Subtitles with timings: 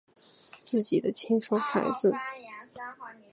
[0.63, 2.11] 自己的亲生孩子